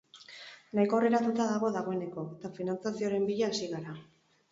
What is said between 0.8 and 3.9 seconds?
aurreratuta dago dagoeneko, eta finantzazioaren bila hasi